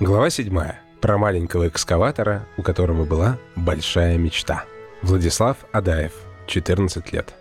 [0.00, 0.58] Глава 7.
[1.02, 4.64] Про маленького экскаватора, у которого была большая мечта.
[5.02, 6.14] Владислав Адаев,
[6.46, 7.34] 14 лет.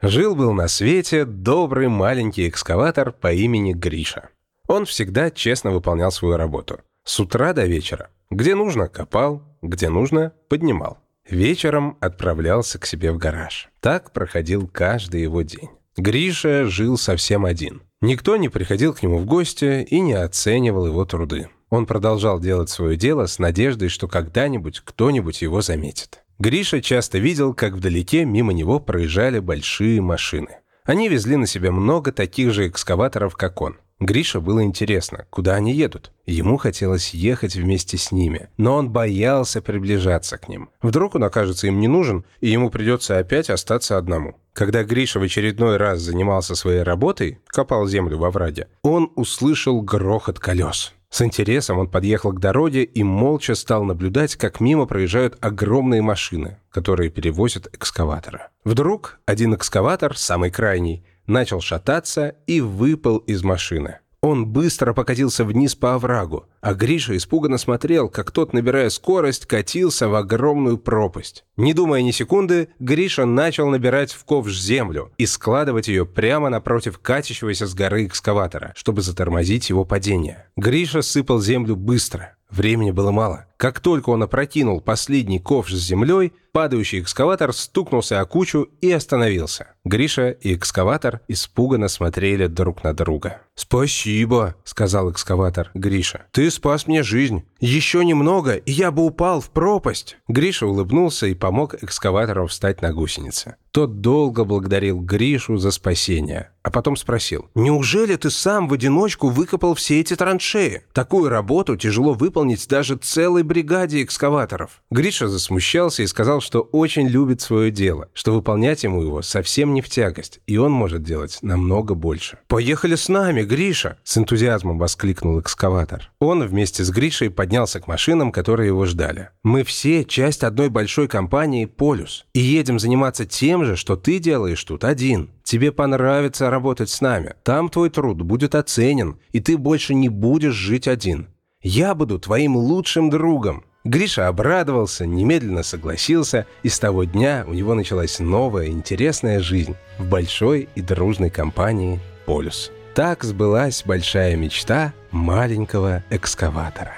[0.00, 4.30] Жил-был на свете добрый маленький экскаватор по имени Гриша.
[4.68, 6.80] Он всегда честно выполнял свою работу.
[7.04, 8.08] С утра до вечера.
[8.30, 10.96] Где нужно– копал, где нужно– поднимал.
[11.28, 13.68] Вечером отправлялся к себе в гараж.
[13.80, 15.68] Так проходил каждый его день.
[15.94, 17.82] Гриша жил совсем один.
[18.02, 21.48] Никто не приходил к нему в гости и не оценивал его труды.
[21.70, 26.24] Он продолжал делать свое дело с надеждой, что когда-нибудь кто-нибудь его заметит.
[26.40, 30.48] Гриша часто видел, как вдалеке мимо него проезжали большие машины.
[30.84, 33.76] Они везли на себе много таких же экскаваторов, как он.
[34.02, 36.10] Грише было интересно, куда они едут.
[36.26, 40.70] Ему хотелось ехать вместе с ними, но он боялся приближаться к ним.
[40.82, 44.36] Вдруг он окажется им не нужен, и ему придется опять остаться одному.
[44.54, 50.40] Когда Гриша в очередной раз занимался своей работой, копал землю во враге, он услышал грохот
[50.40, 50.92] колес.
[51.08, 56.58] С интересом он подъехал к дороге и молча стал наблюдать, как мимо проезжают огромные машины,
[56.70, 58.48] которые перевозят экскаватора.
[58.64, 63.98] Вдруг один экскаватор, самый крайний, начал шататься и выпал из машины.
[64.22, 70.08] Он быстро покатился вниз по оврагу, а Гриша испуганно смотрел, как тот, набирая скорость, катился
[70.08, 71.44] в огромную пропасть.
[71.56, 76.98] Не думая ни секунды, Гриша начал набирать в ковш землю и складывать ее прямо напротив
[76.98, 80.46] катящегося с горы экскаватора, чтобы затормозить его падение.
[80.56, 82.36] Гриша сыпал землю быстро.
[82.52, 83.46] Времени было мало.
[83.56, 89.68] Как только он опрокинул последний ковш с землей, падающий экскаватор стукнулся о кучу и остановился.
[89.84, 93.40] Гриша и экскаватор испуганно смотрели друг на друга.
[93.54, 96.26] «Спасибо»,— сказал экскаватор Гриша.
[96.30, 97.44] «Ты спас мне жизнь.
[97.58, 100.18] Еще немного, и я бы упал в пропасть».
[100.28, 103.56] Гриша улыбнулся и помог экскаватору встать на гусеницы.
[103.72, 107.48] Тот долго благодарил Гришу за спасение, а потом спросил.
[107.54, 110.82] «Неужели ты сам в одиночку выкопал все эти траншеи?
[110.92, 114.82] Такую работу тяжело выполнить даже целой бригаде экскаваторов».
[114.90, 119.80] Гриша засмущался и сказал, что очень любит свое дело, что выполнять ему его совсем не
[119.80, 122.38] в тягость, и он может делать намного больше.
[122.48, 126.10] «Поехали с нами, Гриша!»– с энтузиазмом воскликнул экскаватор.
[126.46, 129.30] Вместе с Гришей поднялся к машинам, которые его ждали.
[129.42, 134.62] «Мы все часть одной большой компании «Полюс» и едем заниматься тем же, что ты делаешь
[134.64, 135.30] тут один.
[135.42, 137.34] Тебе понравится работать с нами.
[137.42, 141.28] Там твой труд будет оценен, и ты больше не будешь жить один.
[141.62, 143.64] Я буду твоим лучшим другом».
[143.84, 150.08] Гриша обрадовался, немедленно согласился, и с того дня у него началась новая интересная жизнь в
[150.08, 152.70] большой и дружной компании «Полюс».
[152.94, 156.94] Так сбылась большая мечта маленького экскаватора.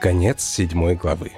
[0.00, 1.32] Конец седьмой главы.